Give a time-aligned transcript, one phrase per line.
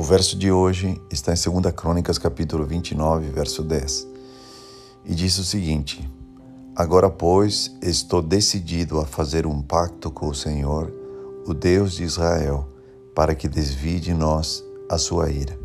[0.00, 4.08] O verso de hoje está em 2 Crônicas, capítulo 29, verso 10.
[5.04, 6.10] E diz o seguinte:
[6.74, 10.90] Agora, pois, estou decidido a fazer um pacto com o Senhor,
[11.46, 12.66] o Deus de Israel,
[13.14, 15.58] para que desvie de nós a sua ira.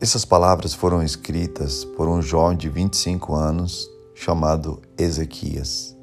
[0.00, 5.96] Essas palavras foram escritas por um jovem de 25 anos chamado Ezequias.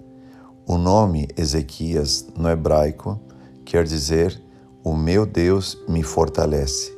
[0.65, 3.19] O nome Ezequias no hebraico
[3.65, 4.41] quer dizer
[4.83, 6.93] o meu Deus me fortalece.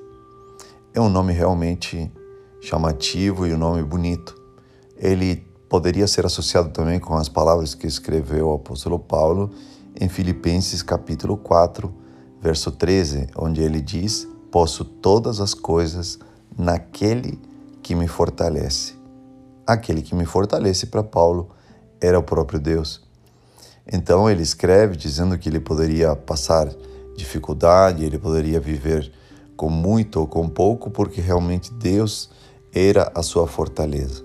[0.91, 2.11] É um nome realmente
[2.59, 4.35] chamativo e um nome bonito.
[4.97, 9.51] Ele poderia ser associado também com as palavras que escreveu o apóstolo Paulo
[9.99, 11.93] em Filipenses capítulo 4,
[12.41, 16.17] verso 13, onde ele diz: "Posso todas as coisas
[16.57, 17.39] naquele
[17.83, 18.93] que me fortalece".
[19.67, 21.51] Aquele que me fortalece para Paulo
[22.01, 23.03] era o próprio Deus.
[23.91, 26.67] Então ele escreve dizendo que ele poderia passar
[27.15, 29.11] dificuldade, ele poderia viver
[29.55, 32.29] com muito ou com pouco, porque realmente Deus
[32.73, 34.23] era a sua fortaleza.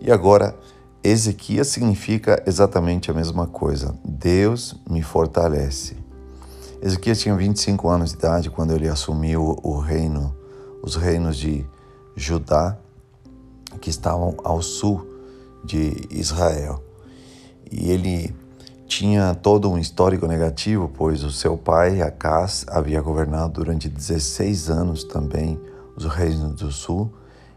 [0.00, 0.54] E agora,
[1.02, 3.94] Ezequias significa exatamente a mesma coisa.
[4.04, 5.96] Deus me fortalece.
[6.82, 10.36] Ezequias tinha 25 anos de idade quando ele assumiu o reino,
[10.82, 11.66] os reinos de
[12.14, 12.76] Judá,
[13.80, 15.06] que estavam ao sul
[15.64, 16.82] de Israel.
[17.70, 18.34] E ele
[18.86, 25.04] tinha todo um histórico negativo, pois o seu pai, Acaz, havia governado durante 16 anos
[25.04, 25.58] também
[25.96, 27.12] os reinos do sul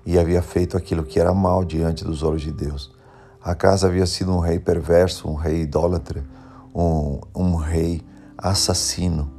[0.05, 2.95] e havia feito aquilo que era mal diante dos olhos de Deus.
[3.43, 6.23] Acaz havia sido um rei perverso, um rei idólatra,
[6.73, 8.01] um, um rei
[8.37, 9.31] assassino,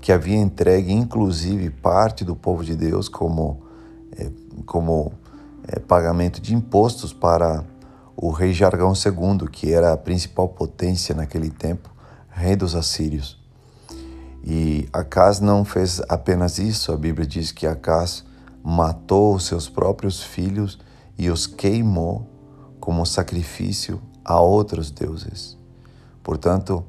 [0.00, 3.62] que havia entregue inclusive parte do povo de Deus como,
[4.16, 4.30] eh,
[4.66, 5.12] como
[5.66, 7.64] é, pagamento de impostos para
[8.22, 11.88] o rei Jargão II, que era a principal potência naquele tempo,
[12.28, 13.40] rei dos assírios.
[14.44, 18.22] E Acas não fez apenas isso, a Bíblia diz que Acas
[18.62, 20.78] matou os seus próprios filhos
[21.16, 22.28] e os queimou
[22.78, 25.56] como sacrifício a outros deuses.
[26.22, 26.84] Portanto,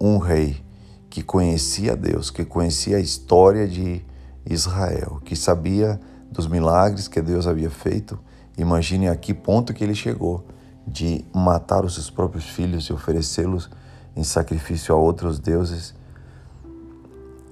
[0.00, 0.64] um rei
[1.10, 4.00] que conhecia Deus, que conhecia a história de
[4.48, 6.00] Israel, que sabia
[6.30, 8.16] dos milagres que Deus havia feito,
[8.56, 10.44] Imagine a que ponto que ele chegou
[10.86, 13.68] de matar os seus próprios filhos e oferecê-los
[14.14, 15.94] em sacrifício a outros deuses.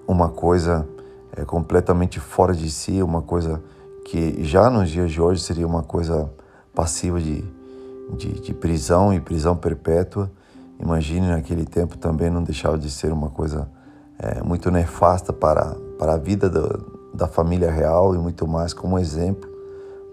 [0.07, 0.89] Uma coisa
[1.37, 3.63] é, completamente fora de si, uma coisa
[4.07, 6.31] que já nos dias de hoje seria uma coisa
[6.75, 7.45] passiva de,
[8.17, 10.31] de, de prisão e prisão perpétua.
[10.81, 13.69] Imagine naquele tempo também não deixava de ser uma coisa
[14.19, 18.99] é, muito nefasta para, para a vida do, da família real e muito mais como
[18.99, 19.54] exemplo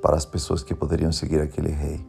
[0.02, 2.06] para as pessoas que poderiam seguir aquele rei.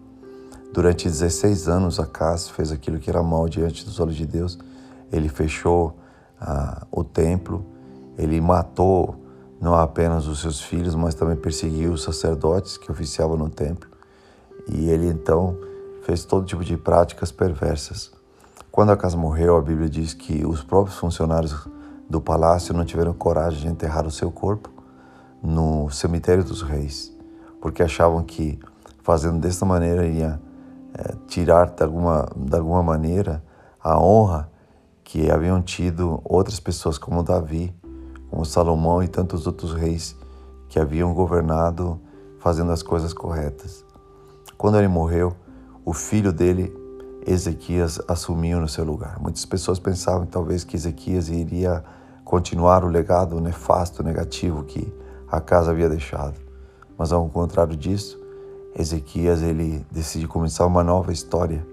[0.73, 4.59] Durante 16 anos, Acas fez aquilo que era mal diante dos olhos de Deus.
[5.13, 5.99] Ele fechou
[6.41, 7.65] ah, o templo,
[8.17, 9.17] ele matou
[9.61, 13.89] não apenas os seus filhos, mas também perseguiu os sacerdotes que oficiavam no templo.
[14.67, 15.57] E ele então
[16.03, 18.11] fez todo tipo de práticas perversas.
[18.71, 21.69] Quando Acas morreu, a Bíblia diz que os próprios funcionários
[22.09, 24.71] do palácio não tiveram coragem de enterrar o seu corpo
[25.43, 27.13] no cemitério dos reis
[27.63, 28.59] porque achavam que
[29.05, 30.41] fazendo dessa maneira ia
[30.99, 33.43] é, tirar de alguma, de alguma maneira
[33.81, 34.51] a honra
[35.05, 37.73] que haviam tido outras pessoas como Davi,
[38.29, 40.17] como Salomão e tantos outros reis
[40.69, 42.01] que haviam governado
[42.41, 43.85] fazendo as coisas corretas.
[44.59, 45.33] Quando ele morreu,
[45.85, 46.73] o filho dele,
[47.25, 49.21] Ezequias, assumiu no seu lugar.
[49.21, 51.85] Muitas pessoas pensavam talvez que Ezequias iria
[52.25, 54.93] continuar o legado nefasto, negativo que
[55.31, 56.52] a casa havia deixado.
[56.97, 58.21] Mas ao contrário disso,
[58.79, 61.67] Ezequias ele decide começar uma nova história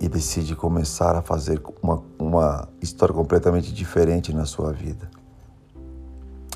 [0.00, 5.08] e decide começar a fazer uma, uma história completamente diferente na sua vida.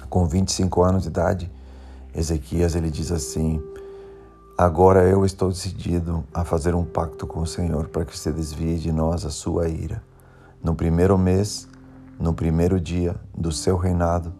[0.08, 1.50] Com 25 anos de idade,
[2.14, 3.62] Ezequias ele diz assim:
[4.56, 8.76] Agora eu estou decidido a fazer um pacto com o Senhor para que se desvie
[8.76, 10.02] de nós a sua ira.
[10.62, 11.68] No primeiro mês,
[12.18, 14.32] no primeiro dia do seu reinado,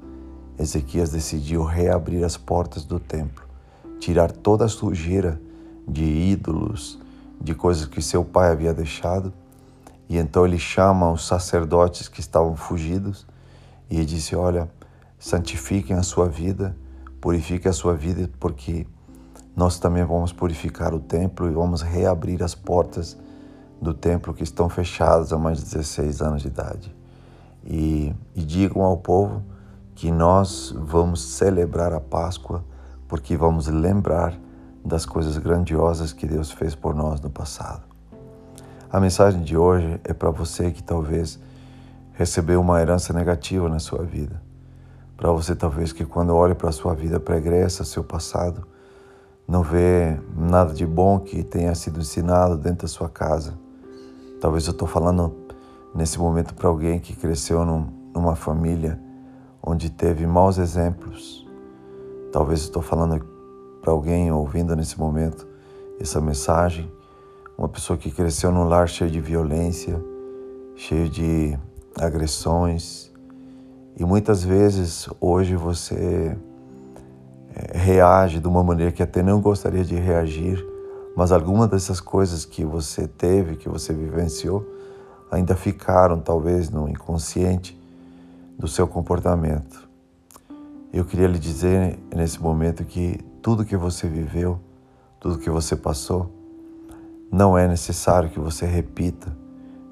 [0.59, 3.45] Ezequias decidiu reabrir as portas do templo,
[4.01, 5.41] tirar toda a sujeira
[5.87, 6.99] de ídolos,
[7.41, 9.33] de coisas que seu pai havia deixado.
[10.09, 13.25] E então ele chama os sacerdotes que estavam fugidos
[13.89, 14.69] e disse: Olha,
[15.19, 16.77] santifiquem a sua vida,
[17.21, 18.85] purifiquem a sua vida, porque
[19.55, 23.17] nós também vamos purificar o templo e vamos reabrir as portas
[23.81, 26.97] do templo que estão fechadas há mais de 16 anos de idade.
[27.65, 29.43] E, e digam ao povo
[29.99, 32.65] que nós vamos celebrar a Páscoa
[33.09, 34.33] porque vamos lembrar
[34.85, 37.83] das coisas grandiosas que Deus fez por nós no passado.
[38.93, 41.41] A mensagem de hoje é para você que talvez
[42.13, 44.41] recebeu uma herança negativa na sua vida.
[45.17, 48.69] Para você, talvez, que quando olha para a sua vida pregressa, seu passado,
[49.49, 53.59] não vê nada de bom que tenha sido ensinado dentro da sua casa.
[54.41, 55.35] Talvez eu estou falando
[55.93, 59.08] nesse momento para alguém que cresceu num, numa família
[59.69, 61.47] onde teve maus exemplos.
[62.33, 63.23] Talvez estou falando
[63.83, 65.47] para alguém ouvindo nesse momento
[66.01, 66.91] essa mensagem,
[67.57, 70.03] uma pessoa que cresceu num lar cheio de violência,
[70.75, 71.59] cheio de
[72.01, 73.13] agressões,
[73.95, 76.35] e muitas vezes hoje você
[77.55, 80.65] eh, reage de uma maneira que até não gostaria de reagir,
[81.15, 84.65] mas algumas dessas coisas que você teve, que você vivenciou,
[85.31, 87.78] ainda ficaram talvez no inconsciente
[88.59, 89.89] do seu comportamento.
[90.93, 94.61] Eu queria lhe dizer nesse momento que tudo que você viveu,
[95.21, 96.33] tudo que você passou,
[97.31, 99.37] não é necessário que você repita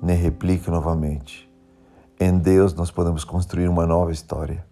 [0.02, 1.50] nem replique novamente.
[2.18, 4.64] Em Deus nós podemos construir uma nova história.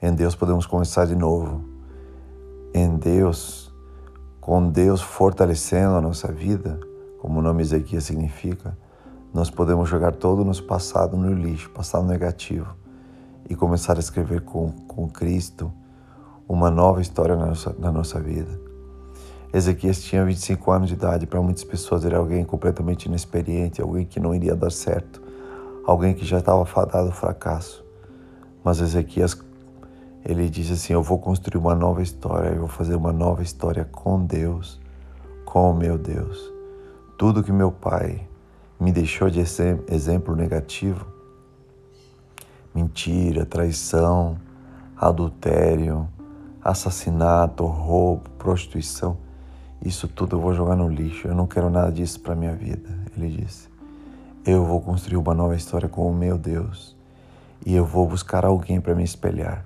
[0.00, 1.64] Em Deus podemos começar de novo.
[2.74, 3.72] Em Deus,
[4.40, 6.80] com Deus fortalecendo a nossa vida,
[7.20, 8.76] como o nome Ezequias significa,
[9.32, 12.74] nós podemos jogar todo o nosso passado no lixo, passado negativo,
[13.52, 15.70] e começar a escrever com, com Cristo
[16.48, 18.60] uma nova história na nossa, na nossa vida.
[19.52, 24.18] Ezequias tinha 25 anos de idade, para muitas pessoas era alguém completamente inexperiente, alguém que
[24.18, 25.20] não iria dar certo
[25.86, 27.84] alguém que já estava fadado ao fracasso.
[28.64, 29.36] Mas Ezequias,
[30.24, 33.84] ele diz assim: Eu vou construir uma nova história, eu vou fazer uma nova história
[33.84, 34.80] com Deus,
[35.44, 36.38] com o meu Deus.
[37.18, 38.26] Tudo que meu pai
[38.80, 41.11] me deixou de exemplo negativo
[42.74, 44.36] mentira, traição,
[44.96, 46.08] adultério,
[46.62, 49.16] assassinato, roubo, prostituição
[49.84, 51.26] isso tudo eu vou jogar no lixo.
[51.26, 53.68] Eu não quero nada disso para minha vida, ele disse.
[54.44, 56.96] Eu vou construir uma nova história com o meu Deus
[57.66, 59.64] e eu vou buscar alguém para me espelhar.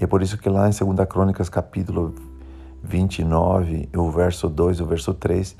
[0.00, 2.14] E é por isso que lá em 2 Crônicas, capítulo
[2.82, 5.56] 29, o verso 2 e o verso 3,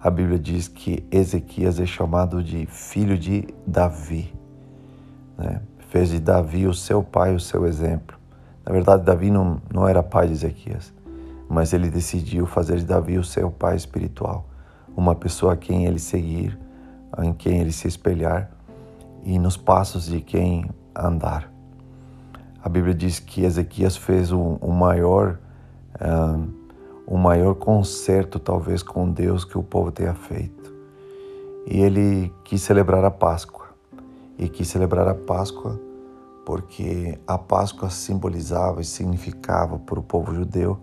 [0.00, 4.32] a Bíblia diz que Ezequias é chamado de filho de Davi.
[5.36, 5.60] Né?
[5.88, 8.16] Fez de Davi o seu pai, o seu exemplo.
[8.64, 10.92] Na verdade, Davi não, não era pai de Ezequias,
[11.48, 14.48] mas ele decidiu fazer de Davi o seu pai espiritual,
[14.96, 16.58] uma pessoa a quem ele seguir
[17.18, 18.50] em quem ele se espelhar
[19.24, 21.50] e nos passos de quem andar.
[22.62, 25.38] A Bíblia diz que Ezequias fez um maior
[26.00, 26.66] um,
[27.08, 30.74] um maior concerto talvez com Deus que o povo tenha feito.
[31.66, 33.65] E ele quis celebrar a Páscoa.
[34.38, 35.80] E quis celebrar a Páscoa
[36.46, 40.78] porque a Páscoa simbolizava e significava para o povo judeu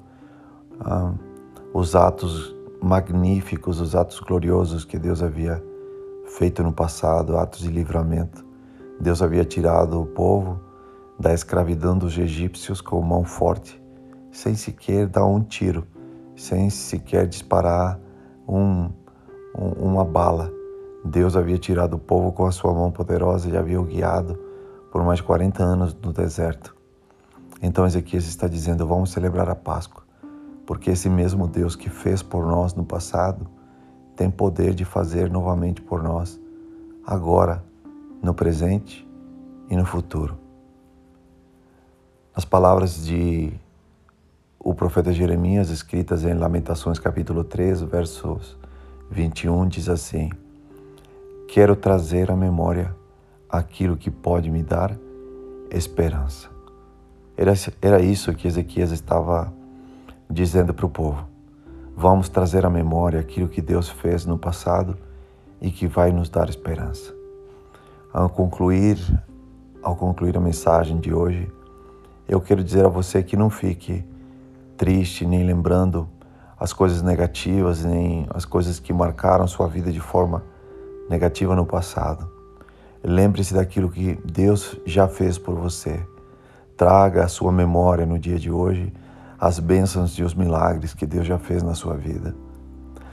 [0.85, 1.17] um,
[1.73, 5.63] os atos magníficos, os atos gloriosos que Deus havia
[6.25, 8.45] feito no passado, atos de livramento.
[8.99, 10.59] Deus havia tirado o povo
[11.17, 13.81] da escravidão dos egípcios com mão forte,
[14.31, 15.87] sem sequer dar um tiro,
[16.35, 17.97] sem sequer disparar
[18.45, 18.89] um,
[19.57, 20.51] um, uma bala.
[21.03, 24.39] Deus havia tirado o povo com a sua mão poderosa e havia o guiado
[24.91, 26.75] por mais de 40 anos no deserto.
[27.61, 30.03] Então Ezequias está dizendo: vamos celebrar a Páscoa,
[30.65, 33.47] porque esse mesmo Deus que fez por nós no passado,
[34.15, 36.39] tem poder de fazer novamente por nós,
[37.05, 37.63] agora,
[38.21, 39.07] no presente
[39.69, 40.37] e no futuro.
[42.35, 43.51] As palavras de
[44.59, 48.57] o profeta Jeremias, escritas em Lamentações capítulo 3, versos
[49.11, 50.29] 21, diz assim:
[51.53, 52.95] Quero trazer à memória
[53.47, 54.97] aquilo que pode me dar
[55.69, 56.49] esperança.
[57.37, 59.53] Era, era isso que Ezequias estava
[60.27, 61.27] dizendo para o povo.
[61.95, 64.97] Vamos trazer à memória aquilo que Deus fez no passado
[65.61, 67.13] e que vai nos dar esperança.
[68.11, 68.97] Ao concluir,
[69.83, 71.47] ao concluir a mensagem de hoje,
[72.27, 74.03] eu quero dizer a você que não fique
[74.75, 76.09] triste nem lembrando
[76.59, 80.51] as coisas negativas, nem as coisas que marcaram sua vida de forma
[81.09, 82.29] negativa no passado.
[83.03, 85.99] Lembre-se daquilo que Deus já fez por você.
[86.77, 88.93] Traga a sua memória no dia de hoje
[89.39, 92.33] as bênçãos e os milagres que Deus já fez na sua vida.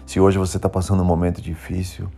[0.06, 2.08] Se hoje você está passando um momento difícil,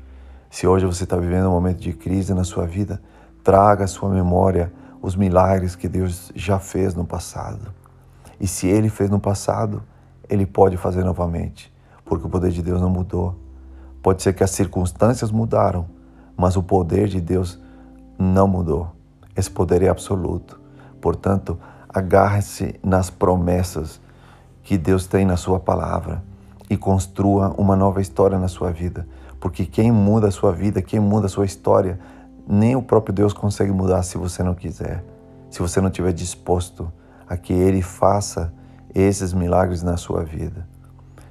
[0.50, 3.00] se hoje você está vivendo um momento de crise na sua vida,
[3.42, 7.72] traga à sua memória os milagres que Deus já fez no passado.
[8.38, 9.82] E se Ele fez no passado,
[10.28, 11.72] Ele pode fazer novamente,
[12.04, 13.34] porque o poder de Deus não mudou.
[14.02, 15.86] Pode ser que as circunstâncias mudaram,
[16.36, 17.58] mas o poder de Deus
[18.18, 18.90] não mudou.
[19.36, 20.60] Esse poder é absoluto.
[21.00, 24.00] Portanto, agarre-se nas promessas
[24.62, 26.22] que Deus tem na Sua palavra
[26.68, 29.06] e construa uma nova história na sua vida.
[29.38, 32.00] Porque quem muda a sua vida, quem muda a sua história,
[32.48, 35.04] nem o próprio Deus consegue mudar se você não quiser,
[35.50, 36.90] se você não estiver disposto
[37.28, 38.52] a que Ele faça
[38.94, 40.66] esses milagres na sua vida.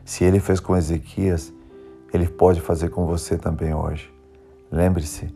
[0.05, 1.51] Se Ele fez com Ezequias,
[2.13, 4.13] Ele pode fazer com você também hoje.
[4.71, 5.33] Lembre-se,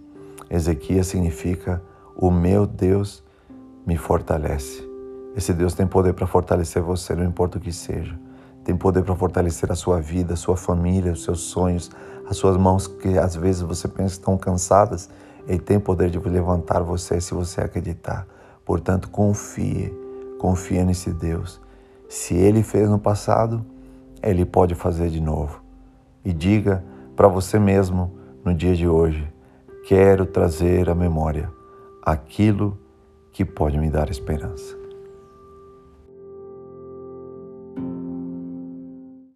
[0.50, 1.82] Ezequias significa
[2.16, 3.24] o meu Deus
[3.86, 4.84] me fortalece.
[5.36, 8.18] Esse Deus tem poder para fortalecer você, não importa o que seja.
[8.64, 11.92] Tem poder para fortalecer a sua vida, a sua família, os seus sonhos,
[12.28, 15.10] as suas mãos que às vezes você pensa que estão cansadas.
[15.48, 18.26] Ele tem poder de levantar você se você acreditar.
[18.66, 19.94] Portanto, confie,
[20.40, 21.62] confie nesse Deus.
[22.10, 23.64] Se Ele fez no passado,
[24.24, 25.65] Ele pode fazer de novo.
[26.26, 26.84] E diga
[27.16, 29.32] para você mesmo no dia de hoje:
[29.88, 31.50] quero trazer à memória
[32.02, 32.78] aquilo
[33.32, 34.85] que pode me dar esperança.